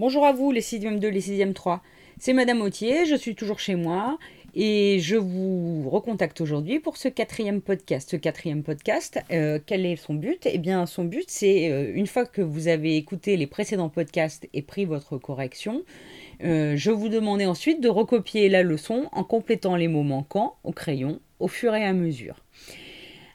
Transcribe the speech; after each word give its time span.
Bonjour 0.00 0.24
à 0.24 0.32
vous 0.32 0.50
les 0.50 0.62
6e 0.62 0.98
2, 0.98 1.08
les 1.08 1.20
6e 1.20 1.52
3. 1.52 1.82
C'est 2.18 2.32
Madame 2.32 2.62
Autier, 2.62 3.04
je 3.04 3.14
suis 3.14 3.34
toujours 3.34 3.58
chez 3.58 3.74
moi 3.74 4.18
et 4.54 4.96
je 4.98 5.16
vous 5.16 5.90
recontacte 5.90 6.40
aujourd'hui 6.40 6.80
pour 6.80 6.96
ce 6.96 7.08
quatrième 7.08 7.60
podcast. 7.60 8.08
Ce 8.10 8.16
quatrième 8.16 8.62
podcast, 8.62 9.20
euh, 9.30 9.58
quel 9.66 9.84
est 9.84 9.96
son 9.96 10.14
but? 10.14 10.48
Eh 10.50 10.56
bien, 10.56 10.86
son 10.86 11.04
but, 11.04 11.26
c'est 11.28 11.70
euh, 11.70 11.92
une 11.94 12.06
fois 12.06 12.24
que 12.24 12.40
vous 12.40 12.68
avez 12.68 12.96
écouté 12.96 13.36
les 13.36 13.46
précédents 13.46 13.90
podcasts 13.90 14.48
et 14.54 14.62
pris 14.62 14.86
votre 14.86 15.18
correction, 15.18 15.82
euh, 16.44 16.76
je 16.76 16.90
vous 16.90 17.10
demandais 17.10 17.44
ensuite 17.44 17.82
de 17.82 17.90
recopier 17.90 18.48
la 18.48 18.62
leçon 18.62 19.10
en 19.12 19.22
complétant 19.22 19.76
les 19.76 19.88
mots 19.88 20.02
manquants 20.02 20.56
au 20.64 20.72
crayon 20.72 21.20
au 21.40 21.48
fur 21.48 21.74
et 21.74 21.84
à 21.84 21.92
mesure. 21.92 22.36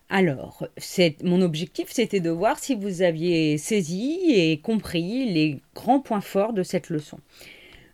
Alors, 0.09 0.67
mon 1.23 1.41
objectif, 1.41 1.87
c'était 1.89 2.19
de 2.19 2.29
voir 2.29 2.59
si 2.59 2.75
vous 2.75 3.01
aviez 3.01 3.57
saisi 3.57 4.19
et 4.27 4.57
compris 4.59 5.31
les 5.33 5.59
grands 5.73 5.99
points 5.99 6.21
forts 6.21 6.53
de 6.53 6.63
cette 6.63 6.89
leçon. 6.89 7.19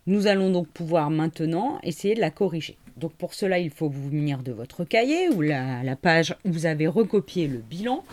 Nous 0.08 0.28
allons 0.28 0.50
donc 0.50 0.68
pouvoir 0.68 1.10
maintenant 1.10 1.80
essayer 1.84 2.16
de 2.16 2.20
la 2.20 2.32
corriger. 2.32 2.78
Donc 2.98 3.14
pour 3.14 3.34
cela, 3.34 3.60
il 3.60 3.70
faut 3.70 3.90
vous 3.90 4.10
munir 4.12 4.44
de 4.44 4.52
votre 4.52 4.84
cahier 4.84 5.30
ou 5.30 5.42
la, 5.42 5.96
page 5.96 6.36
où 6.44 6.52
vous 6.52 6.66
avez 6.66 6.88
recopié 6.88 7.48
le 7.48 7.60
bilan. 7.60 8.04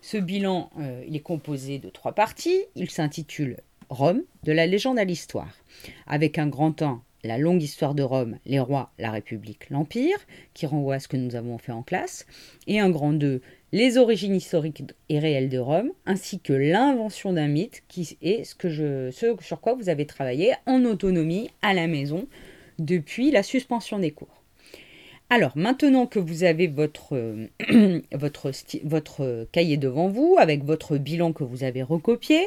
Ce 0.00 0.16
bilan, 0.16 0.70
euh, 0.80 1.04
il 1.06 1.14
est 1.14 1.20
composé 1.20 1.78
de 1.78 1.88
trois 1.90 2.12
parties. 2.12 2.62
Il 2.74 2.90
s'intitule 2.90 3.58
Rome, 3.88 4.22
de 4.42 4.52
la 4.52 4.66
légende 4.66 4.98
à 4.98 5.04
l'histoire, 5.04 5.54
avec 6.06 6.38
un 6.38 6.46
grand 6.46 6.82
1, 6.82 7.02
la 7.24 7.38
longue 7.38 7.62
histoire 7.62 7.94
de 7.94 8.02
Rome, 8.02 8.38
les 8.46 8.60
rois, 8.60 8.92
la 8.98 9.10
République, 9.10 9.70
l'Empire, 9.70 10.18
qui 10.52 10.66
renvoie 10.66 10.96
à 10.96 11.00
ce 11.00 11.08
que 11.08 11.16
nous 11.16 11.36
avons 11.36 11.58
fait 11.58 11.72
en 11.72 11.82
classe, 11.82 12.26
et 12.66 12.80
un 12.80 12.90
grand 12.90 13.12
2, 13.12 13.40
les 13.72 13.98
origines 13.98 14.36
historiques 14.36 14.84
et 15.08 15.18
réelles 15.18 15.48
de 15.48 15.58
Rome, 15.58 15.90
ainsi 16.06 16.38
que 16.38 16.52
l'invention 16.52 17.32
d'un 17.32 17.48
mythe, 17.48 17.82
qui 17.88 18.16
est 18.22 18.44
ce, 18.44 19.36
sur 19.40 19.60
quoi 19.60 19.74
vous 19.74 19.88
avez 19.88 20.06
travaillé 20.06 20.52
en 20.66 20.84
autonomie 20.84 21.50
à 21.62 21.74
la 21.74 21.86
maison 21.86 22.28
depuis 22.78 23.30
la 23.30 23.42
suspension 23.42 23.98
des 23.98 24.10
cours. 24.10 24.42
Alors, 25.30 25.56
maintenant 25.56 26.06
que 26.06 26.18
vous 26.18 26.44
avez 26.44 26.66
votre, 26.66 27.48
votre, 28.12 28.52
votre 28.84 29.48
cahier 29.50 29.76
devant 29.76 30.08
vous, 30.08 30.36
avec 30.38 30.62
votre 30.64 30.98
bilan 30.98 31.32
que 31.32 31.44
vous 31.44 31.64
avez 31.64 31.82
recopié, 31.82 32.38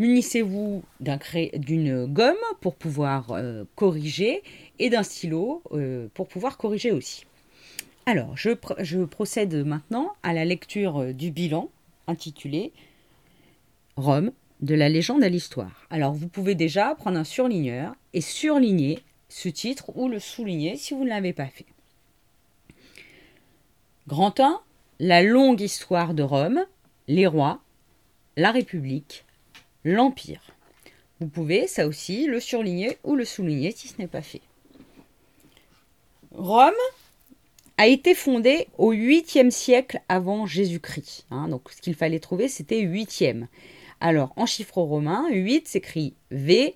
munissez-vous 0.00 0.82
d'une 0.98 2.06
gomme 2.06 2.34
pour 2.60 2.74
pouvoir 2.74 3.32
euh, 3.32 3.64
corriger 3.76 4.42
et 4.78 4.90
d'un 4.90 5.02
stylo 5.02 5.62
euh, 5.72 6.08
pour 6.14 6.26
pouvoir 6.26 6.56
corriger 6.56 6.90
aussi. 6.90 7.26
Alors, 8.06 8.34
je, 8.36 9.04
procède 9.04 9.54
maintenant 9.54 10.14
à 10.22 10.32
la 10.32 10.44
lecture 10.44 11.02
euh, 11.02 11.12
du 11.12 11.30
bilan 11.30 11.70
intitulé 12.08 12.72
Rome, 13.96 14.32
de 14.62 14.74
la 14.74 14.88
légende 14.88 15.22
à 15.22 15.28
l'histoire. 15.28 15.86
Alors, 15.90 16.14
vous 16.14 16.28
pouvez 16.28 16.54
déjà 16.54 16.94
prendre 16.94 17.18
un 17.18 17.24
surligneur 17.24 17.94
et 18.14 18.22
surligner 18.22 19.00
ce 19.28 19.50
titre 19.50 19.90
ou 19.96 20.08
le 20.08 20.18
souligner 20.18 20.76
si 20.76 20.94
vous 20.94 21.04
ne 21.04 21.10
l'avez 21.10 21.34
pas 21.34 21.46
fait. 21.46 21.66
Grand 24.08 24.40
1, 24.40 24.60
la 24.98 25.22
longue 25.22 25.60
histoire 25.60 26.14
de 26.14 26.22
Rome, 26.22 26.64
les 27.06 27.26
rois, 27.26 27.60
la 28.36 28.50
République, 28.50 29.24
l'Empire. 29.84 30.42
Vous 31.20 31.28
pouvez, 31.28 31.66
ça 31.66 31.86
aussi, 31.86 32.26
le 32.26 32.40
surligner 32.40 32.98
ou 33.04 33.14
le 33.14 33.24
souligner 33.24 33.72
si 33.72 33.88
ce 33.88 33.98
n'est 33.98 34.06
pas 34.06 34.22
fait. 34.22 34.40
Rome 36.32 36.72
a 37.76 37.86
été 37.86 38.14
fondée 38.14 38.68
au 38.78 38.92
8e 38.92 39.50
siècle 39.50 40.00
avant 40.08 40.46
Jésus-Christ. 40.46 41.26
Hein. 41.30 41.48
donc 41.48 41.70
ce 41.70 41.80
qu'il 41.80 41.94
fallait 41.94 42.20
trouver, 42.20 42.48
c'était 42.48 42.82
8e. 42.82 43.46
Alors 44.00 44.32
en 44.36 44.46
chiffre 44.46 44.78
romain, 44.78 45.26
8 45.30 45.66
s'écrit 45.66 46.14
V 46.30 46.74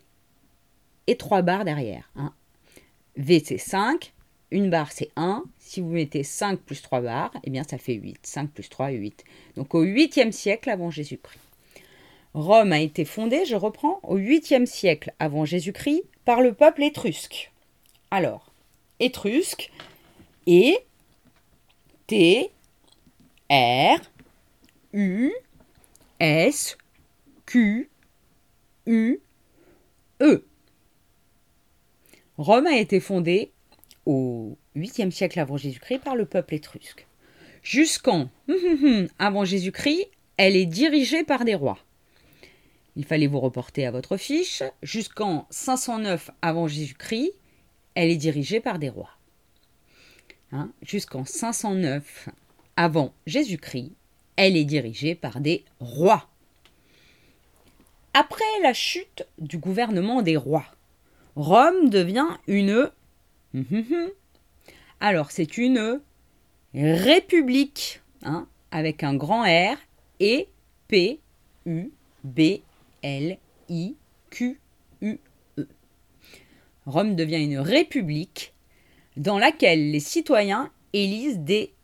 et 1.06 1.16
3 1.16 1.42
barres 1.42 1.64
derrière. 1.64 2.10
Hein. 2.16 2.32
V 3.16 3.42
c'est 3.44 3.58
5, 3.58 4.12
une 4.50 4.70
barre 4.70 4.92
c'est 4.92 5.10
1. 5.16 5.44
Si 5.58 5.80
vous 5.80 5.90
mettez 5.90 6.22
5 6.22 6.60
plus 6.60 6.82
3 6.82 7.00
barres, 7.00 7.32
eh 7.44 7.50
bien 7.50 7.64
ça 7.64 7.78
fait 7.78 7.94
8. 7.94 8.18
5 8.22 8.50
plus 8.50 8.68
3, 8.68 8.90
8. 8.90 9.24
Donc 9.56 9.74
au 9.74 9.84
8e 9.84 10.32
siècle 10.32 10.70
avant 10.70 10.90
Jésus-Christ. 10.90 11.40
Rome 12.34 12.72
a 12.72 12.80
été 12.80 13.04
fondée, 13.04 13.44
je 13.44 13.54
reprends, 13.54 14.00
au 14.02 14.18
8e 14.18 14.66
siècle 14.66 15.14
avant 15.20 15.44
Jésus-Christ 15.44 16.02
par 16.24 16.40
le 16.40 16.52
peuple 16.52 16.82
étrusque. 16.82 17.52
Alors, 18.10 18.52
étrusque 18.98 19.70
et 20.46 20.78
T 22.08 22.50
R 23.50 23.98
U 24.92 25.32
S 26.18 26.76
Q 27.46 27.88
U 28.86 29.20
E. 30.20 30.44
Rome 32.36 32.66
a 32.66 32.76
été 32.76 32.98
fondée 32.98 33.52
au 34.06 34.58
8e 34.74 35.12
siècle 35.12 35.38
avant 35.38 35.56
Jésus-Christ 35.56 36.00
par 36.00 36.16
le 36.16 36.26
peuple 36.26 36.54
étrusque. 36.54 37.06
Jusqu'en 37.62 38.28
avant 39.20 39.44
Jésus-Christ, 39.44 40.08
elle 40.36 40.56
est 40.56 40.66
dirigée 40.66 41.22
par 41.22 41.44
des 41.44 41.54
rois. 41.54 41.78
Il 42.96 43.04
fallait 43.04 43.26
vous 43.26 43.40
reporter 43.40 43.86
à 43.86 43.90
votre 43.90 44.16
fiche. 44.16 44.62
Jusqu'en 44.82 45.46
509 45.50 46.30
avant 46.42 46.68
Jésus-Christ, 46.68 47.32
elle 47.94 48.10
est 48.10 48.16
dirigée 48.16 48.60
par 48.60 48.78
des 48.78 48.88
rois. 48.88 49.10
Hein, 50.52 50.70
jusqu'en 50.82 51.24
509 51.24 52.28
avant 52.76 53.12
Jésus-Christ, 53.26 53.92
elle 54.36 54.56
est 54.56 54.64
dirigée 54.64 55.14
par 55.14 55.40
des 55.40 55.64
rois. 55.80 56.28
Après 58.12 58.44
la 58.62 58.72
chute 58.72 59.26
du 59.38 59.58
gouvernement 59.58 60.22
des 60.22 60.36
rois, 60.36 60.66
Rome 61.34 61.90
devient 61.90 62.28
une... 62.46 62.90
Alors 65.00 65.32
c'est 65.32 65.58
une 65.58 66.00
république, 66.72 68.00
hein, 68.22 68.46
avec 68.70 69.02
un 69.02 69.14
grand 69.14 69.42
R 69.42 69.76
et 70.20 70.48
P 70.88 71.20
U 71.66 71.90
B 72.22 72.60
L-I-Q-U-E. 73.04 73.98
Rome 76.86 77.14
devient 77.14 77.44
une 77.44 77.58
république 77.58 78.54
dans 79.16 79.38
laquelle 79.38 79.90
les 79.90 80.00
citoyens 80.00 80.72
élisent 80.94 81.38
des 81.38 81.74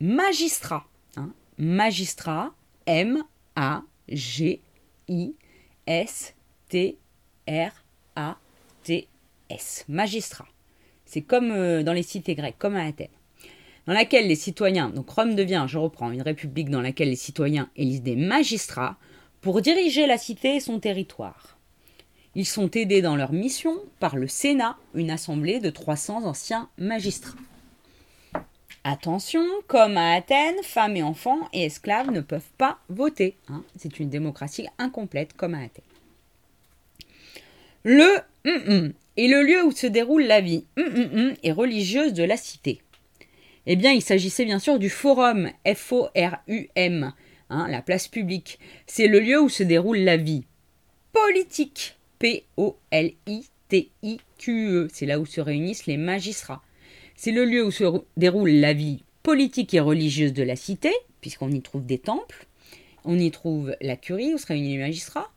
magistrats. 0.00 0.86
Hein. 1.16 1.32
Magistrats, 1.58 2.54
M-A-G-I-S-T-R-A-T-S. 2.86 3.84
Magistrats. 9.88 10.48
C'est 11.04 11.22
comme 11.22 11.50
euh, 11.50 11.82
dans 11.82 11.92
les 11.92 12.02
cités 12.02 12.34
grecques, 12.34 12.58
comme 12.58 12.76
à 12.76 12.84
Athènes 12.84 13.08
dans 13.86 13.94
laquelle 13.94 14.28
les 14.28 14.36
citoyens, 14.36 14.90
donc 14.90 15.10
Rome 15.10 15.34
devient, 15.34 15.64
je 15.66 15.76
reprends, 15.76 16.12
une 16.12 16.22
république 16.22 16.70
dans 16.70 16.80
laquelle 16.80 17.08
les 17.08 17.16
citoyens 17.16 17.68
élisent 17.74 18.02
des 18.02 18.14
magistrats 18.14 18.98
pour 19.40 19.60
diriger 19.62 20.06
la 20.06 20.18
cité 20.18 20.56
et 20.56 20.60
son 20.60 20.80
territoire. 20.80 21.58
Ils 22.34 22.46
sont 22.46 22.70
aidés 22.70 23.02
dans 23.02 23.16
leur 23.16 23.32
mission 23.32 23.76
par 23.98 24.16
le 24.16 24.28
Sénat, 24.28 24.76
une 24.94 25.10
assemblée 25.10 25.58
de 25.58 25.70
300 25.70 26.24
anciens 26.24 26.68
magistrats. 26.78 27.38
Attention, 28.84 29.44
comme 29.66 29.96
à 29.96 30.14
Athènes, 30.14 30.62
femmes 30.62 30.96
et 30.96 31.02
enfants 31.02 31.48
et 31.52 31.64
esclaves 31.64 32.10
ne 32.10 32.20
peuvent 32.20 32.42
pas 32.56 32.78
voter. 32.88 33.36
Hein. 33.48 33.62
C'est 33.76 34.00
une 34.00 34.08
démocratie 34.08 34.68
incomplète 34.78 35.34
comme 35.34 35.54
à 35.54 35.62
Athènes. 35.62 35.84
Le 37.82 38.20
mm, 38.44 38.72
mm 38.72 38.92
est 39.16 39.28
le 39.28 39.42
lieu 39.42 39.64
où 39.64 39.72
se 39.72 39.86
déroule 39.86 40.22
la 40.22 40.40
vie 40.40 40.64
mm, 40.76 41.32
et 41.42 41.52
religieuse 41.52 42.14
de 42.14 42.22
la 42.22 42.36
cité. 42.36 42.80
Eh 43.66 43.76
bien, 43.76 43.92
il 43.92 44.02
s'agissait 44.02 44.46
bien 44.46 44.58
sûr 44.58 44.78
du 44.78 44.88
forum, 44.88 45.50
F-O-R-U-M, 45.66 47.12
Hein, 47.50 47.68
la 47.68 47.82
place 47.82 48.08
publique. 48.08 48.58
C'est 48.86 49.08
le 49.08 49.18
lieu 49.18 49.40
où 49.40 49.48
se 49.48 49.64
déroule 49.64 49.98
la 49.98 50.16
vie 50.16 50.44
politique. 51.12 51.98
P-O-L-I-T-I-Q-E. 52.20 52.78
C'est 54.92 55.06
là 55.06 55.18
où 55.18 55.26
se 55.26 55.40
réunissent 55.40 55.86
les 55.86 55.96
magistrats. 55.96 56.62
C'est 57.16 57.32
le 57.32 57.44
lieu 57.44 57.64
où 57.64 57.72
se 57.72 57.84
déroule 58.16 58.50
la 58.50 58.72
vie 58.72 59.02
politique 59.24 59.74
et 59.74 59.80
religieuse 59.80 60.32
de 60.32 60.44
la 60.44 60.56
cité, 60.56 60.92
puisqu'on 61.20 61.50
y 61.50 61.60
trouve 61.60 61.84
des 61.84 61.98
temples. 61.98 62.46
On 63.04 63.18
y 63.18 63.30
trouve 63.32 63.76
la 63.80 63.96
curie 63.96 64.32
où 64.32 64.38
se 64.38 64.46
réunissent 64.46 64.76
les 64.76 64.78
magistrats. 64.78 65.32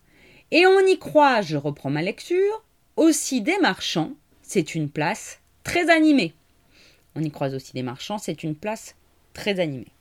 Et 0.52 0.68
on 0.68 0.86
y 0.86 1.00
croit, 1.00 1.42
je 1.42 1.58
reprends 1.58 1.90
ma 1.90 2.04
lecture, 2.04 2.64
aussi 2.96 3.42
des 3.42 3.58
marchands. 3.58 4.14
C'est 4.44 4.76
une 4.76 4.90
place 4.90 5.40
très 5.64 5.90
animée. 5.90 6.34
On 7.16 7.24
y 7.24 7.32
croise 7.32 7.56
aussi 7.56 7.74
des 7.74 7.82
marchands, 7.82 8.20
c'est 8.20 8.44
une 8.44 8.56
place 8.56 8.96
très 9.34 9.60
animée. 9.60 9.92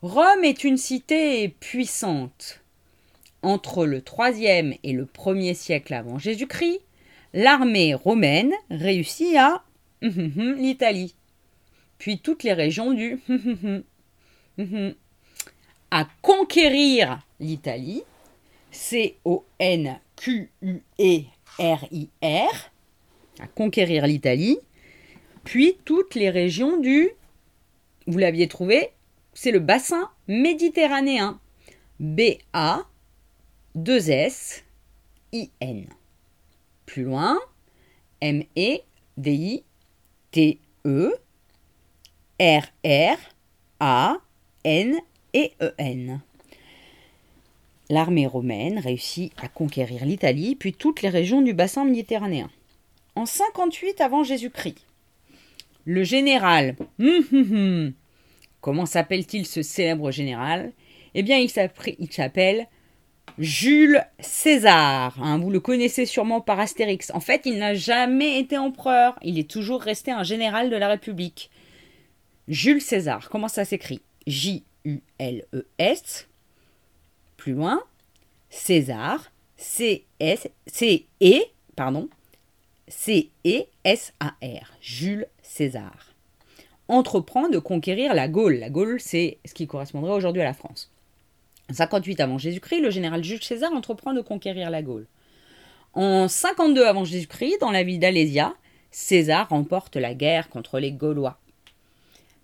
Rome 0.00 0.44
est 0.44 0.62
une 0.62 0.76
cité 0.76 1.48
puissante. 1.48 2.60
Entre 3.42 3.84
le 3.84 4.00
3e 4.00 4.78
et 4.84 4.92
le 4.92 5.06
1er 5.06 5.54
siècle 5.54 5.92
avant 5.92 6.18
Jésus-Christ, 6.18 6.80
l'armée 7.34 7.94
romaine 7.94 8.52
réussit 8.70 9.34
à 9.36 9.64
l'Italie, 10.02 11.16
puis 11.98 12.20
toutes 12.20 12.44
les 12.44 12.52
régions 12.52 12.92
du 12.92 13.20
à 15.90 16.06
conquérir 16.22 17.18
l'Italie, 17.40 18.02
C-O-N-Q-U-E-R-I-R, 18.70 20.00
Q-U-E-R-I-R, 21.58 22.70
à 23.40 23.46
conquérir 23.48 24.06
l'Italie, 24.06 24.58
puis 25.44 25.78
toutes 25.84 26.14
les 26.14 26.30
régions 26.30 26.76
du, 26.76 27.10
vous 28.06 28.18
l'aviez 28.18 28.48
trouvé, 28.48 28.90
c'est 29.40 29.52
le 29.52 29.60
bassin 29.60 30.10
méditerranéen. 30.26 31.38
B-A, 32.00 32.88
2-S, 33.76 34.64
I-N. 35.32 35.86
Plus 36.86 37.04
loin, 37.04 37.38
M-E-D-I-T-E, 38.20 38.82
R-R-A-N-E-N. 42.40 43.30
L'armée 47.90 48.26
romaine 48.26 48.80
réussit 48.80 49.32
à 49.40 49.46
conquérir 49.46 50.04
l'Italie 50.04 50.56
puis 50.56 50.72
toutes 50.72 51.02
les 51.02 51.10
régions 51.10 51.42
du 51.42 51.54
bassin 51.54 51.84
méditerranéen. 51.84 52.50
En 53.14 53.24
58 53.24 54.00
avant 54.00 54.24
Jésus-Christ, 54.24 54.84
le 55.84 56.02
général, 56.02 56.74
hum, 56.98 57.24
hum, 57.32 57.52
hum, 57.52 57.92
comment 58.60 58.86
s'appelle-t-il 58.86 59.46
ce 59.46 59.62
célèbre 59.62 60.10
général? 60.10 60.72
Eh 61.14 61.22
bien, 61.22 61.38
il 61.38 61.50
s'appelle 61.50 62.66
Jules 63.38 64.04
César. 64.20 65.16
Hein, 65.22 65.38
vous 65.38 65.50
le 65.50 65.60
connaissez 65.60 66.06
sûrement 66.06 66.40
par 66.40 66.60
Astérix. 66.60 67.10
En 67.14 67.20
fait, 67.20 67.42
il 67.44 67.58
n'a 67.58 67.74
jamais 67.74 68.38
été 68.38 68.58
empereur. 68.58 69.18
Il 69.22 69.38
est 69.38 69.50
toujours 69.50 69.82
resté 69.82 70.10
un 70.10 70.22
général 70.22 70.70
de 70.70 70.76
la 70.76 70.88
République. 70.88 71.50
Jules 72.48 72.80
César, 72.80 73.28
comment 73.30 73.48
ça 73.48 73.64
s'écrit? 73.64 74.00
J-U-L-E-S. 74.26 76.28
Plus 77.36 77.52
loin, 77.52 77.82
César, 78.50 79.30
C-S-C-E, 79.56 81.34
pardon, 81.76 82.08
C-E-S-A-R, 82.88 84.72
Jules 84.80 85.26
César, 85.42 86.14
entreprend 86.88 87.48
de 87.48 87.58
conquérir 87.58 88.14
la 88.14 88.28
Gaule. 88.28 88.54
La 88.54 88.70
Gaule, 88.70 89.00
c'est 89.00 89.38
ce 89.44 89.54
qui 89.54 89.66
correspondrait 89.66 90.12
aujourd'hui 90.12 90.42
à 90.42 90.46
la 90.46 90.54
France. 90.54 90.90
En 91.70 91.74
58 91.74 92.20
avant 92.20 92.38
Jésus-Christ, 92.38 92.80
le 92.80 92.90
général 92.90 93.22
Jules 93.22 93.42
César 93.42 93.72
entreprend 93.72 94.14
de 94.14 94.22
conquérir 94.22 94.70
la 94.70 94.82
Gaule. 94.82 95.06
En 95.92 96.28
52 96.28 96.86
avant 96.86 97.04
Jésus-Christ, 97.04 97.58
dans 97.60 97.70
la 97.70 97.82
ville 97.82 97.98
d'Alésia, 97.98 98.54
César 98.90 99.50
remporte 99.50 99.96
la 99.96 100.14
guerre 100.14 100.48
contre 100.48 100.78
les 100.78 100.92
Gaulois. 100.92 101.38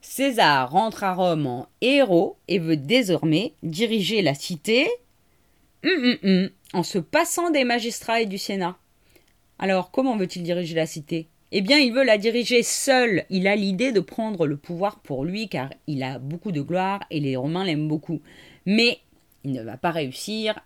César 0.03 0.71
rentre 0.71 1.03
à 1.03 1.15
Rome 1.15 1.47
en 1.47 1.67
héros 1.81 2.37
et 2.47 2.59
veut 2.59 2.77
désormais 2.77 3.55
diriger 3.63 4.21
la 4.21 4.35
cité 4.35 4.87
hum, 5.83 5.91
hum, 5.91 6.19
hum, 6.23 6.51
en 6.75 6.83
se 6.83 6.99
passant 6.99 7.51
des 7.51 7.65
magistrats 7.65 8.21
et 8.21 8.27
du 8.27 8.37
Sénat. 8.37 8.77
Alors, 9.59 9.91
comment 9.91 10.17
veut-il 10.17 10.43
diriger 10.43 10.75
la 10.75 10.87
cité? 10.87 11.29
Eh 11.57 11.61
bien, 11.61 11.79
il 11.79 11.93
veut 11.93 12.03
la 12.03 12.19
diriger 12.19 12.65
seul. 12.65 13.25
Il 13.31 13.47
a 13.47 13.55
l'idée 13.55 13.93
de 13.93 14.01
prendre 14.01 14.45
le 14.45 14.57
pouvoir 14.57 14.99
pour 14.99 15.25
lui 15.25 15.49
car 15.49 15.71
il 15.87 16.03
a 16.03 16.19
beaucoup 16.19 16.51
de 16.51 16.61
gloire 16.61 17.05
et 17.13 17.21
les 17.21 17.37
Romains 17.37 17.65
l'aiment 17.65 17.87
beaucoup. 17.87 18.21
Mais 18.67 18.99
il 19.45 19.53
ne 19.53 19.63
va 19.63 19.77
pas 19.77 19.93
réussir 19.93 20.59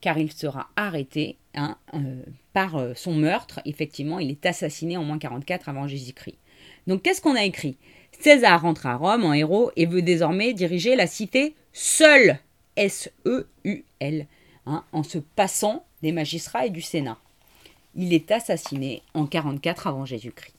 car 0.00 0.16
il 0.16 0.32
sera 0.32 0.70
arrêté 0.76 1.36
hein, 1.54 1.76
euh, 1.92 2.22
par 2.54 2.76
euh, 2.76 2.94
son 2.94 3.12
meurtre. 3.12 3.60
Effectivement, 3.66 4.18
il 4.18 4.30
est 4.30 4.46
assassiné 4.46 4.96
en 4.96 5.04
moins 5.04 5.18
44 5.18 5.68
avant 5.68 5.86
Jésus-Christ. 5.86 6.38
Donc, 6.86 7.02
qu'est-ce 7.02 7.20
qu'on 7.20 7.36
a 7.36 7.44
écrit? 7.44 7.76
César 8.18 8.62
rentre 8.62 8.86
à 8.86 8.96
Rome 8.96 9.26
en 9.26 9.34
héros 9.34 9.70
et 9.76 9.84
veut 9.84 10.00
désormais 10.00 10.54
diriger 10.54 10.96
la 10.96 11.06
cité 11.06 11.54
seul, 11.74 12.38
S-E-U-L, 12.76 14.26
hein, 14.64 14.84
en 14.92 15.02
se 15.02 15.18
passant 15.18 15.84
des 16.00 16.12
magistrats 16.12 16.64
et 16.64 16.70
du 16.70 16.80
Sénat. 16.80 17.18
Il 17.94 18.12
est 18.14 18.30
assassiné 18.30 19.02
en 19.14 19.26
44 19.26 19.86
avant 19.86 20.04
Jésus-Christ. 20.04 20.54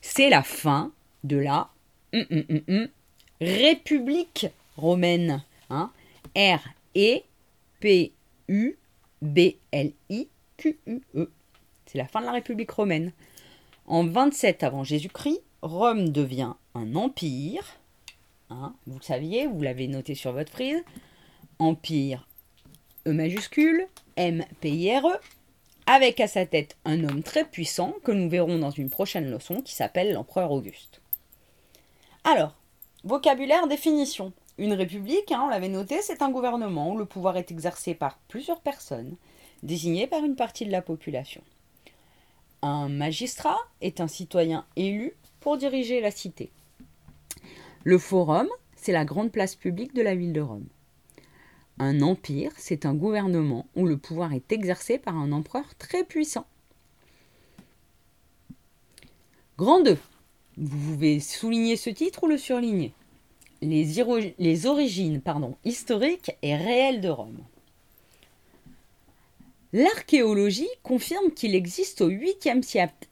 C'est 0.00 0.30
la 0.30 0.42
fin 0.42 0.92
de 1.24 1.36
la 1.36 1.70
hum, 2.12 2.24
hum, 2.30 2.60
hum, 2.68 2.88
République 3.40 4.46
romaine. 4.76 5.42
Hein, 5.68 5.90
R-E-P-U-B-L-I-Q-U-E. 6.36 7.20
C'est 11.86 11.98
la 11.98 12.06
fin 12.06 12.20
de 12.20 12.26
la 12.26 12.32
République 12.32 12.70
romaine. 12.70 13.12
En 13.86 14.04
27 14.04 14.62
avant 14.62 14.84
Jésus-Christ, 14.84 15.40
Rome 15.62 16.10
devient 16.10 16.54
un 16.74 16.94
empire. 16.94 17.64
Hein, 18.50 18.74
vous 18.86 18.98
le 18.98 19.04
saviez, 19.04 19.46
vous 19.46 19.62
l'avez 19.62 19.88
noté 19.88 20.14
sur 20.14 20.32
votre 20.32 20.52
frise. 20.52 20.82
Empire 21.58 22.26
E 23.06 23.12
majuscule, 23.12 23.86
M-P-I-R-E, 24.16 25.18
avec 25.90 26.20
à 26.20 26.28
sa 26.28 26.46
tête 26.46 26.76
un 26.84 27.02
homme 27.02 27.24
très 27.24 27.44
puissant 27.44 27.94
que 28.04 28.12
nous 28.12 28.30
verrons 28.30 28.58
dans 28.58 28.70
une 28.70 28.90
prochaine 28.90 29.28
leçon 29.28 29.60
qui 29.60 29.74
s'appelle 29.74 30.12
l'empereur 30.12 30.52
Auguste. 30.52 31.00
Alors, 32.22 32.54
vocabulaire, 33.02 33.66
définition. 33.66 34.32
Une 34.56 34.74
république, 34.74 35.32
hein, 35.32 35.42
on 35.44 35.48
l'avait 35.48 35.68
noté, 35.68 36.00
c'est 36.00 36.22
un 36.22 36.30
gouvernement 36.30 36.92
où 36.92 36.96
le 36.96 37.06
pouvoir 37.06 37.36
est 37.36 37.50
exercé 37.50 37.94
par 37.94 38.18
plusieurs 38.28 38.60
personnes, 38.60 39.16
désignées 39.64 40.06
par 40.06 40.24
une 40.24 40.36
partie 40.36 40.64
de 40.64 40.70
la 40.70 40.80
population. 40.80 41.42
Un 42.62 42.88
magistrat 42.88 43.58
est 43.80 44.00
un 44.00 44.06
citoyen 44.06 44.64
élu 44.76 45.16
pour 45.40 45.56
diriger 45.56 46.00
la 46.00 46.12
cité. 46.12 46.52
Le 47.82 47.98
forum, 47.98 48.48
c'est 48.76 48.92
la 48.92 49.04
grande 49.04 49.32
place 49.32 49.56
publique 49.56 49.94
de 49.94 50.02
la 50.02 50.14
ville 50.14 50.32
de 50.32 50.40
Rome. 50.40 50.68
Un 51.82 52.02
empire, 52.02 52.52
c'est 52.58 52.84
un 52.84 52.92
gouvernement 52.92 53.64
où 53.74 53.86
le 53.86 53.96
pouvoir 53.96 54.34
est 54.34 54.52
exercé 54.52 54.98
par 54.98 55.16
un 55.16 55.32
empereur 55.32 55.64
très 55.78 56.04
puissant. 56.04 56.44
Grand 59.56 59.80
2. 59.80 59.96
Vous 60.58 60.92
pouvez 60.92 61.20
souligner 61.20 61.76
ce 61.76 61.88
titre 61.88 62.24
ou 62.24 62.26
le 62.26 62.36
surligner? 62.36 62.92
Les, 63.62 64.66
origines 64.66 65.22
pardon, 65.22 65.56
historiques 65.64 66.32
et 66.42 66.54
réelles 66.54 67.00
de 67.00 67.08
Rome. 67.08 67.40
L'archéologie 69.72 70.68
confirme 70.82 71.30
qu'il 71.30 71.54
existe 71.54 72.02
au 72.02 72.10
8e 72.10 72.62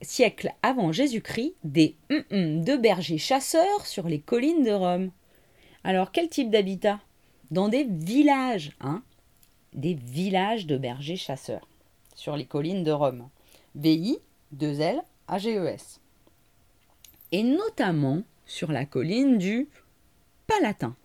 siècle 0.01 0.53
avant 0.61 0.91
Jésus-Christ 0.91 1.55
des 1.63 1.95
de 2.11 2.77
bergers 2.77 3.17
chasseurs 3.17 3.87
sur 3.87 4.07
les 4.07 4.19
collines 4.19 4.63
de 4.63 4.71
Rome. 4.71 5.09
Alors 5.83 6.11
quel 6.11 6.29
type 6.29 6.51
d'habitat? 6.51 6.99
Dans 7.51 7.67
des 7.67 7.83
villages, 7.83 8.71
hein 8.79 9.01
Des 9.73 9.95
villages 9.95 10.67
de 10.67 10.77
bergers 10.77 11.15
chasseurs 11.15 11.67
sur 12.13 12.35
les 12.35 12.45
collines 12.45 12.83
de 12.83 12.91
Rome. 12.91 13.29
VI, 13.75 14.19
2 14.51 14.81
L, 14.81 15.01
AGES. 15.27 15.99
Et 17.31 17.43
notamment 17.43 18.23
sur 18.45 18.71
la 18.71 18.85
colline 18.85 19.37
du 19.37 19.67
Palatin. 20.45 20.95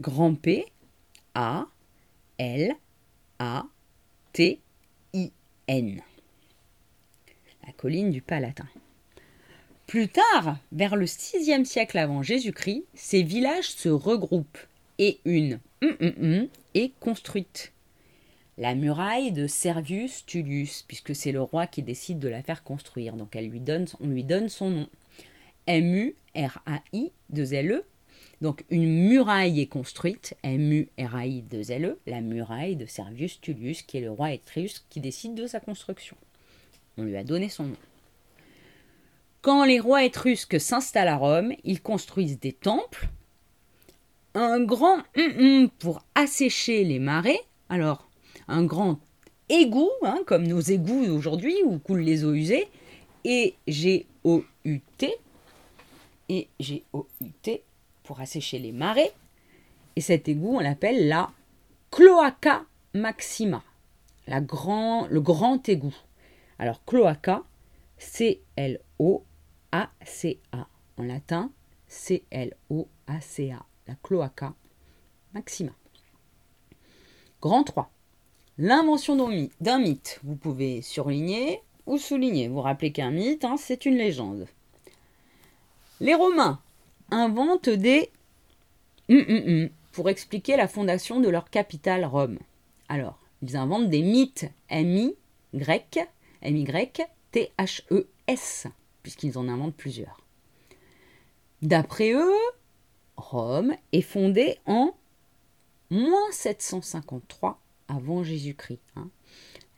Grand 0.00 0.34
P, 0.34 0.64
A, 1.34 1.66
L, 2.38 2.74
A, 3.38 3.64
T, 4.32 4.60
N. 5.68 6.00
La 7.66 7.72
colline 7.72 8.10
du 8.10 8.22
Palatin. 8.22 8.68
Plus 9.86 10.08
tard, 10.08 10.56
vers 10.72 10.96
le 10.96 11.06
6e 11.06 11.64
siècle 11.64 11.98
avant 11.98 12.22
Jésus-Christ, 12.22 12.84
ces 12.94 13.22
villages 13.22 13.70
se 13.70 13.88
regroupent 13.88 14.66
et 14.98 15.20
une 15.24 15.60
hum, 15.82 15.96
hum, 16.00 16.14
hum, 16.20 16.48
est 16.74 16.92
construite. 17.00 17.72
La 18.58 18.74
muraille 18.74 19.32
de 19.32 19.46
Servius 19.46 20.24
Tullius, 20.24 20.84
puisque 20.88 21.14
c'est 21.14 21.32
le 21.32 21.42
roi 21.42 21.66
qui 21.66 21.82
décide 21.82 22.18
de 22.18 22.28
la 22.28 22.42
faire 22.42 22.62
construire, 22.62 23.14
donc 23.14 23.36
elle 23.36 23.48
lui 23.48 23.60
donne, 23.60 23.86
on 24.00 24.06
lui 24.06 24.24
donne 24.24 24.48
son 24.48 24.70
nom. 24.70 24.88
M-U-R-A-I, 25.66 27.12
2 27.30 27.54
L-E, 27.54 27.84
donc 28.40 28.64
une 28.70 29.08
muraille 29.08 29.60
est 29.60 29.66
construite, 29.66 30.34
M-U-R-A-I-2-L-E, 30.42 31.98
la 32.06 32.20
muraille 32.20 32.76
de 32.76 32.86
Servius 32.86 33.40
Tullius, 33.40 33.82
qui 33.82 33.98
est 33.98 34.02
le 34.02 34.10
roi 34.10 34.32
étrusque 34.32 34.84
qui 34.90 35.00
décide 35.00 35.34
de 35.34 35.46
sa 35.46 35.60
construction. 35.60 36.16
On 36.98 37.02
lui 37.02 37.16
a 37.16 37.24
donné 37.24 37.48
son 37.48 37.64
nom. 37.64 37.76
Quand 39.42 39.64
les 39.64 39.80
rois 39.80 40.04
étrusques 40.04 40.60
s'installent 40.60 41.08
à 41.08 41.16
Rome, 41.16 41.52
ils 41.64 41.80
construisent 41.80 42.40
des 42.40 42.52
temples, 42.52 43.08
un 44.36 44.60
grand 44.62 44.98
pour 45.78 46.02
assécher 46.14 46.84
les 46.84 46.98
marais, 46.98 47.40
alors 47.68 48.08
un 48.48 48.64
grand 48.64 49.00
égout, 49.48 49.90
hein, 50.02 50.20
comme 50.26 50.46
nos 50.46 50.60
égouts 50.60 51.06
aujourd'hui 51.06 51.54
où 51.64 51.78
coulent 51.78 52.00
les 52.00 52.24
eaux 52.24 52.34
usées, 52.34 52.68
et 53.24 53.54
G-O-U-T, 53.66 55.14
et 56.28 56.48
G-O-U-T, 56.60 57.62
pour 58.02 58.20
assécher 58.20 58.58
les 58.58 58.72
marais. 58.72 59.12
Et 59.96 60.00
cet 60.00 60.28
égout, 60.28 60.56
on 60.56 60.60
l'appelle 60.60 61.08
la 61.08 61.30
cloaca 61.90 62.66
maxima, 62.94 63.62
la 64.26 64.40
grand, 64.40 65.06
le 65.08 65.20
grand 65.20 65.68
égout. 65.68 65.96
Alors, 66.58 66.84
cloaca, 66.84 67.42
C-L-O-A-C-A. 67.98 68.36
En 70.98 71.02
latin, 71.02 71.50
C-L-O-A-C-A. 71.88 73.66
La 73.86 73.94
cloaca 74.02 74.54
maxima. 75.34 75.72
Grand 77.40 77.64
3. 77.64 77.90
L'invention 78.58 79.16
d'un 79.60 79.78
mythe, 79.78 80.20
vous 80.24 80.36
pouvez 80.36 80.82
surligner 80.82 81.60
ou 81.86 81.98
souligner. 81.98 82.48
Vous 82.48 82.60
rappelez 82.60 82.90
qu'un 82.92 83.10
mythe, 83.10 83.44
hein, 83.44 83.56
c'est 83.58 83.84
une 83.86 83.96
légende. 83.96 84.46
Les 86.00 86.14
Romains 86.14 86.60
inventent 87.10 87.68
des 87.68 88.10
hum, 89.08 89.24
hum, 89.28 89.42
hum 89.46 89.68
pour 89.92 90.08
expliquer 90.10 90.56
la 90.56 90.68
fondation 90.68 91.20
de 91.20 91.28
leur 91.28 91.48
capitale 91.48 92.04
Rome. 92.04 92.38
Alors, 92.88 93.18
ils 93.42 93.56
inventent 93.56 93.88
des 93.88 94.02
mythes 94.02 94.46
M-I 94.68 95.14
grec, 95.54 95.98
M-Y, 96.42 97.02
T-H-E-S, 97.32 98.66
puisqu'ils 99.02 99.38
en 99.38 99.48
inventent 99.48 99.76
plusieurs. 99.76 100.20
D'après 101.62 102.12
eux, 102.12 102.34
Rome 103.30 103.74
est 103.92 104.02
fondée 104.02 104.58
en 104.66 104.94
moins 105.90 106.30
753 106.30 107.58
avant 107.88 108.22
Jésus-Christ. 108.22 108.80
Hein. 108.94 109.08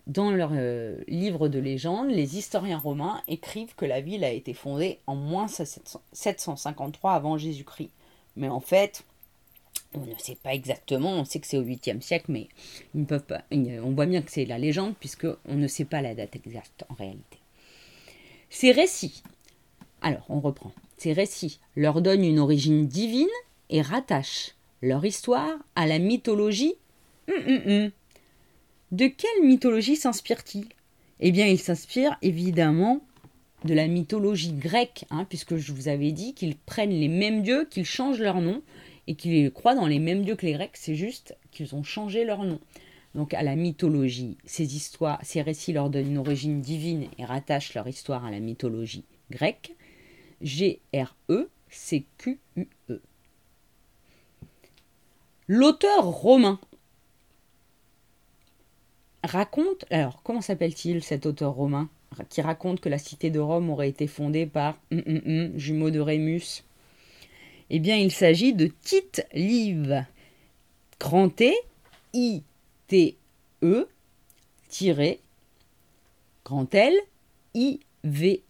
Dans 0.06 0.30
leur 0.30 0.50
euh, 0.52 0.98
livre 1.08 1.48
de 1.48 1.58
légende, 1.58 2.10
les 2.10 2.36
historiens 2.36 2.78
romains 2.78 3.22
écrivent 3.26 3.74
que 3.74 3.86
la 3.86 4.02
ville 4.02 4.24
a 4.24 4.30
été 4.30 4.52
fondée 4.52 4.98
en 5.06 5.16
moins 5.16 5.48
753 5.48 7.12
avant 7.12 7.38
Jésus-Christ. 7.38 7.90
Mais 8.36 8.50
en 8.50 8.60
fait, 8.60 9.04
on 9.94 10.00
ne 10.00 10.14
sait 10.18 10.36
pas 10.42 10.52
exactement, 10.52 11.12
on 11.12 11.24
sait 11.24 11.40
que 11.40 11.46
c'est 11.46 11.56
au 11.56 11.64
8e 11.64 12.02
siècle, 12.02 12.30
mais 12.30 12.48
on 12.94 13.90
voit 13.92 14.06
bien 14.06 14.20
que 14.20 14.30
c'est 14.30 14.44
la 14.44 14.58
légende, 14.58 14.94
puisqu'on 14.98 15.36
ne 15.46 15.68
sait 15.68 15.86
pas 15.86 16.02
la 16.02 16.14
date 16.14 16.36
exacte 16.36 16.84
en 16.90 16.94
réalité. 16.94 17.38
Ces 18.50 18.72
récits, 18.72 19.22
alors 20.02 20.26
on 20.28 20.40
reprend, 20.40 20.72
ces 20.98 21.12
récits 21.12 21.60
leur 21.76 22.02
donnent 22.02 22.24
une 22.24 22.38
origine 22.38 22.86
divine 22.86 23.26
et 23.70 23.82
rattachent 23.82 24.54
leur 24.82 25.04
histoire 25.04 25.58
à 25.74 25.86
la 25.86 25.98
mythologie. 25.98 26.74
Hum, 27.28 27.42
hum, 27.46 27.62
hum. 27.66 27.90
De 28.92 29.06
quelle 29.06 29.44
mythologie 29.44 29.96
s'inspire-t-il? 29.96 30.66
Eh 31.20 31.32
bien, 31.32 31.46
il 31.46 31.58
s'inspire 31.58 32.16
évidemment 32.22 33.02
de 33.64 33.74
la 33.74 33.88
mythologie 33.88 34.52
grecque, 34.52 35.04
hein, 35.10 35.26
puisque 35.28 35.56
je 35.56 35.72
vous 35.72 35.88
avais 35.88 36.12
dit 36.12 36.32
qu'ils 36.32 36.56
prennent 36.56 36.90
les 36.90 37.08
mêmes 37.08 37.42
dieux, 37.42 37.66
qu'ils 37.68 37.84
changent 37.84 38.20
leur 38.20 38.40
nom, 38.40 38.62
et 39.08 39.14
qu'ils 39.14 39.50
croient 39.50 39.74
dans 39.74 39.86
les 39.86 39.98
mêmes 39.98 40.22
dieux 40.22 40.36
que 40.36 40.46
les 40.46 40.52
Grecs, 40.52 40.70
c'est 40.74 40.94
juste 40.94 41.36
qu'ils 41.50 41.74
ont 41.74 41.82
changé 41.82 42.24
leur 42.24 42.44
nom. 42.44 42.60
Donc 43.14 43.34
à 43.34 43.42
la 43.42 43.56
mythologie, 43.56 44.36
ces 44.44 44.76
histoires, 44.76 45.18
ces 45.22 45.42
récits 45.42 45.72
leur 45.72 45.88
donnent 45.90 46.10
une 46.10 46.18
origine 46.18 46.60
divine 46.60 47.08
et 47.18 47.24
rattachent 47.24 47.74
leur 47.74 47.88
histoire 47.88 48.24
à 48.26 48.30
la 48.30 48.38
mythologie 48.38 49.04
grecque. 49.30 49.74
G-R-E-C-Q-U-E. 50.40 51.48
L'auteur 55.48 56.04
romain 56.04 56.60
raconte, 59.24 59.84
alors 59.90 60.22
comment 60.22 60.40
s'appelle-t-il 60.40 61.02
cet 61.02 61.26
auteur 61.26 61.52
romain 61.52 61.88
qui 62.28 62.40
raconte 62.40 62.80
que 62.80 62.88
la 62.88 62.98
cité 62.98 63.30
de 63.30 63.38
Rome 63.38 63.70
aurait 63.70 63.88
été 63.88 64.06
fondée 64.06 64.46
par 64.46 64.78
hum, 64.90 65.02
hum, 65.06 65.20
hum, 65.26 65.58
jumeau 65.58 65.90
de 65.90 66.00
Rémus? 66.00 66.64
Eh 67.70 67.80
bien, 67.80 67.96
il 67.96 68.10
s'agit 68.10 68.54
de 68.54 68.66
Tite 68.66 69.26
Live. 69.32 70.04
Grand 70.98 71.28
T, 71.28 71.54
I, 72.12 72.42
T, 72.88 73.16
E, 73.62 73.88
tiré, 74.68 75.20
grand 76.44 76.74
L, 76.74 76.94
I, 77.54 77.80
V, 78.04 78.42
E. 78.42 78.47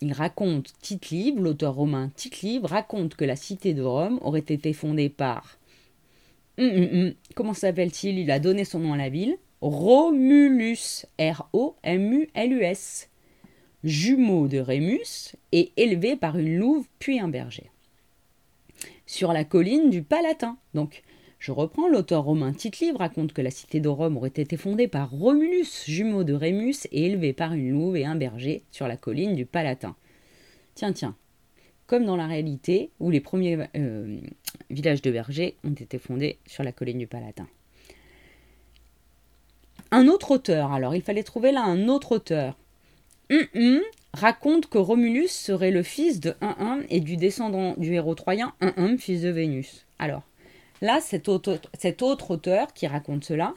Il 0.00 0.12
raconte, 0.12 0.72
Tite 0.80 1.10
Live, 1.10 1.40
l'auteur 1.40 1.74
romain 1.74 2.10
Tite 2.14 2.42
Live, 2.42 2.64
raconte 2.64 3.16
que 3.16 3.24
la 3.24 3.34
cité 3.34 3.74
de 3.74 3.82
Rome 3.82 4.20
aurait 4.22 4.40
été 4.40 4.72
fondée 4.72 5.08
par. 5.08 5.58
comment 7.34 7.54
s'appelle-t-il? 7.54 8.18
Il 8.18 8.30
a 8.30 8.38
donné 8.38 8.64
son 8.64 8.78
nom 8.80 8.92
à 8.92 8.96
la 8.96 9.08
ville. 9.08 9.36
Romulus, 9.60 11.06
R-O-M-U-L-U-S, 11.18 13.10
jumeau 13.82 14.46
de 14.46 14.58
Rémus 14.58 15.34
et 15.50 15.72
élevé 15.76 16.14
par 16.14 16.38
une 16.38 16.58
louve 16.58 16.86
puis 17.00 17.18
un 17.18 17.28
berger. 17.28 17.70
Sur 19.06 19.32
la 19.32 19.44
colline 19.44 19.90
du 19.90 20.02
Palatin. 20.02 20.58
Donc, 20.74 21.02
je 21.38 21.52
reprends, 21.52 21.88
l'auteur 21.88 22.24
romain 22.24 22.52
Tite-Livre 22.52 22.98
raconte 22.98 23.32
que 23.32 23.42
la 23.42 23.50
cité 23.50 23.78
de 23.78 23.88
Rome 23.88 24.16
aurait 24.16 24.28
été 24.28 24.56
fondée 24.56 24.88
par 24.88 25.10
Romulus, 25.10 25.84
jumeau 25.86 26.24
de 26.24 26.32
Rémus 26.32 26.88
et 26.90 27.06
élevé 27.06 27.32
par 27.32 27.52
une 27.52 27.70
louve 27.70 27.96
et 27.96 28.04
un 28.04 28.16
berger 28.16 28.62
sur 28.72 28.88
la 28.88 28.96
colline 28.96 29.36
du 29.36 29.46
Palatin. 29.46 29.94
Tiens, 30.74 30.92
tiens, 30.92 31.14
comme 31.86 32.04
dans 32.04 32.16
la 32.16 32.26
réalité, 32.26 32.90
où 32.98 33.10
les 33.10 33.20
premiers 33.20 33.58
euh, 33.76 34.18
villages 34.68 35.00
de 35.00 35.12
bergers 35.12 35.56
ont 35.64 35.72
été 35.72 35.98
fondés 35.98 36.38
sur 36.46 36.64
la 36.64 36.72
colline 36.72 36.98
du 36.98 37.06
Palatin. 37.06 37.46
Un 39.92 40.08
autre 40.08 40.32
auteur, 40.32 40.72
alors 40.72 40.94
il 40.96 41.02
fallait 41.02 41.22
trouver 41.22 41.52
là 41.52 41.62
un 41.62 41.88
autre 41.88 42.12
auteur. 42.12 42.58
Hum, 43.30 43.46
hum, 43.54 43.80
raconte 44.12 44.68
que 44.68 44.78
Romulus 44.78 45.28
serait 45.28 45.70
le 45.70 45.82
fils 45.84 46.18
de 46.18 46.34
1 46.40 46.80
et 46.90 47.00
du 47.00 47.16
descendant 47.16 47.74
du 47.76 47.94
héros 47.94 48.14
troyen 48.14 48.54
1 48.60 48.98
fils 48.98 49.22
de 49.22 49.30
Vénus. 49.30 49.86
Alors, 49.98 50.22
là, 50.80 51.00
cet 51.00 51.28
autre, 51.28 52.30
auteur 52.30 52.72
qui 52.72 52.86
raconte 52.86 53.24
cela, 53.24 53.54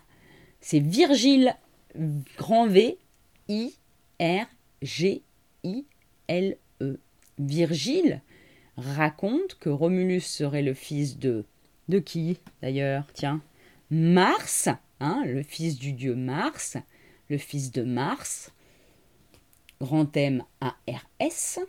c'est 0.60 0.80
Virgile 0.80 1.56
grand 2.38 2.68
V 2.68 2.98
I 3.50 3.74
R 4.20 4.46
G 4.82 5.22
I 5.64 5.86
L 6.28 6.58
E. 6.82 7.00
Virgile 7.40 8.22
raconte 8.78 9.58
que 9.60 9.70
Romulus 9.70 10.22
serait 10.22 10.62
le 10.62 10.74
fils 10.74 11.18
de 11.18 11.46
de 11.90 12.00
qui 12.00 12.38
d'ailleurs? 12.62 13.06
Tiens, 13.14 13.42
Mars 13.90 14.70
Hein, 15.04 15.24
le 15.26 15.42
fils 15.42 15.80
du 15.80 15.94
dieu 15.94 16.14
Mars, 16.14 16.78
le 17.28 17.40
fils 17.40 17.72
de 17.72 17.82
Mars, 17.82 18.52
grand 19.80 20.16
M 20.16 20.44
ARS, 20.62 21.60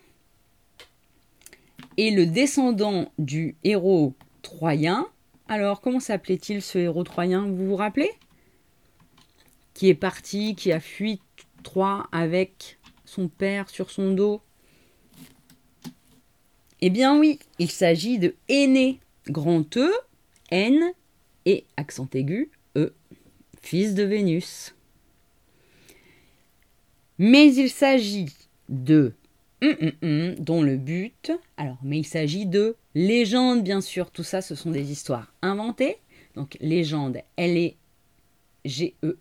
et 1.96 2.10
le 2.10 2.26
descendant 2.26 3.10
du 3.16 3.56
héros 3.64 4.12
troyen. 4.42 5.08
Alors, 5.54 5.82
comment 5.82 6.00
s'appelait-il 6.00 6.62
ce 6.62 6.78
héros 6.78 7.04
troyen? 7.04 7.46
Vous 7.46 7.66
vous 7.66 7.76
rappelez? 7.76 8.10
Qui 9.74 9.90
est 9.90 9.94
parti, 9.94 10.54
qui 10.54 10.72
a 10.72 10.80
fui 10.80 11.20
Troie 11.62 12.08
avec 12.10 12.78
son 13.04 13.28
père 13.28 13.68
sur 13.68 13.90
son 13.90 14.12
dos? 14.14 14.40
Eh 16.80 16.88
bien 16.88 17.18
oui, 17.18 17.38
il 17.58 17.70
s'agit 17.70 18.18
de 18.18 18.34
Aîné, 18.48 18.98
grand 19.26 19.76
E, 19.76 19.92
N 20.50 20.94
et 21.44 21.66
accent 21.76 22.08
aigu, 22.14 22.50
E 22.78 22.94
fils 23.60 23.92
de 23.92 24.04
Vénus. 24.04 24.74
Mais 27.18 27.54
il 27.54 27.68
s'agit 27.68 28.34
de 28.70 29.12
dont 29.62 30.62
le 30.62 30.76
but, 30.76 31.32
alors, 31.56 31.78
mais 31.82 32.00
il 32.00 32.04
s'agit 32.04 32.44
de 32.46 32.76
légendes, 32.94 33.62
bien 33.62 33.80
sûr, 33.80 34.10
tout 34.10 34.24
ça, 34.24 34.42
ce 34.42 34.54
sont 34.54 34.72
des 34.72 34.90
histoires 34.90 35.32
inventées. 35.40 35.96
Donc, 36.34 36.58
légende, 36.60 37.18
L 37.36 37.56
est 37.56 37.76
G-E-N-D-E-S, 38.64 39.20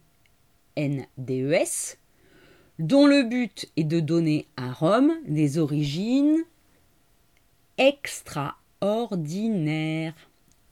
dont 2.80 3.06
le 3.06 3.24
but 3.24 3.70
est 3.78 3.84
de 3.84 4.00
donner 4.00 4.48
à 4.58 4.72
Rome 4.72 5.14
des 5.28 5.60
origines 5.60 6.40
extraordinaires. 7.78 10.16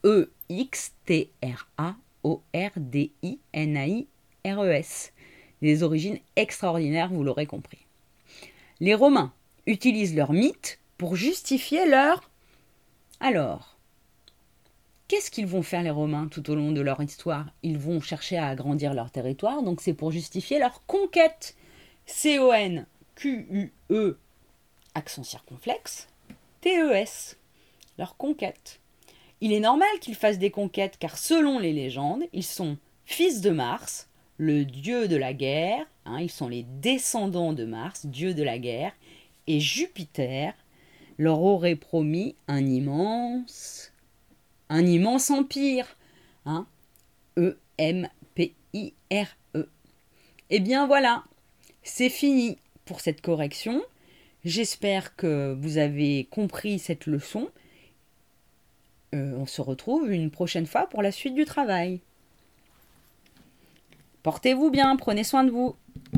E-X-T-R-A 0.05 1.95
O-R-D-I-N-A-I-R-E-S. 2.23 5.13
Des 5.61 5.83
origines 5.83 6.17
extraordinaires, 6.37 7.09
vous 7.11 7.23
l'aurez 7.23 7.45
compris. 7.45 7.85
Les 8.79 8.95
Romains 8.95 9.33
utilisent 9.69 10.15
leurs 10.15 10.33
mythes 10.33 10.79
pour 10.97 11.15
justifier 11.15 11.87
leur... 11.87 12.29
Alors, 13.19 13.77
qu'est-ce 15.07 15.29
qu'ils 15.31 15.45
vont 15.47 15.61
faire 15.61 15.83
les 15.83 15.89
Romains 15.91 16.27
tout 16.27 16.49
au 16.49 16.55
long 16.55 16.71
de 16.71 16.81
leur 16.81 17.01
histoire? 17.01 17.45
Ils 17.63 17.77
vont 17.77 18.01
chercher 18.01 18.37
à 18.37 18.47
agrandir 18.47 18.93
leur 18.93 19.11
territoire, 19.11 19.61
donc 19.61 19.81
c'est 19.81 19.93
pour 19.93 20.11
justifier 20.11 20.57
leur 20.59 20.85
conquête. 20.87 21.55
C-O-N-Q-U-E, 22.05 22.87
accent 24.95 25.23
circonflexe, 25.23 26.07
T-E-S, 26.61 27.37
leur 27.97 28.17
conquête. 28.17 28.79
Il 29.41 29.53
est 29.53 29.59
normal 29.59 29.87
qu'ils 30.01 30.15
fassent 30.15 30.39
des 30.39 30.51
conquêtes 30.51 30.97
car 30.99 31.17
selon 31.17 31.59
les 31.59 31.73
légendes, 31.73 32.23
ils 32.33 32.43
sont 32.43 32.77
fils 33.05 33.41
de 33.41 33.51
Mars, 33.51 34.09
le 34.37 34.65
dieu 34.65 35.07
de 35.07 35.15
la 35.15 35.33
guerre, 35.33 35.85
hein, 36.05 36.19
ils 36.19 36.31
sont 36.31 36.47
les 36.47 36.63
descendants 36.63 37.53
de 37.53 37.65
Mars, 37.65 38.05
dieu 38.05 38.33
de 38.33 38.41
la 38.43 38.57
guerre, 38.57 38.93
et 39.49 39.59
Jupiter 39.59 40.53
leur 41.17 41.41
aurait 41.41 41.75
promis 41.75 42.35
un 42.47 42.65
immense, 42.65 43.91
un 44.69 44.85
immense 44.85 45.29
empire. 45.29 45.97
Hein, 46.45 46.65
E-M-P-I-R-E. 47.37 47.57
-E. 49.55 49.67
Eh 50.49 50.59
bien 50.61 50.87
voilà, 50.87 51.25
c'est 51.83 52.09
fini 52.09 52.57
pour 52.85 53.01
cette 53.01 53.19
correction. 53.21 53.83
J'espère 54.45 55.17
que 55.17 55.53
vous 55.59 55.77
avez 55.77 56.27
compris 56.31 56.79
cette 56.79 57.05
leçon 57.05 57.49
euh, 59.15 59.33
on 59.37 59.45
se 59.45 59.61
retrouve 59.61 60.11
une 60.11 60.29
prochaine 60.29 60.67
fois 60.67 60.87
pour 60.87 61.01
la 61.01 61.11
suite 61.11 61.33
du 61.33 61.45
travail. 61.45 61.99
Portez-vous 64.21 64.69
bien, 64.69 64.95
prenez 64.97 65.23
soin 65.23 65.43
de 65.43 65.49
vous. 65.49 65.75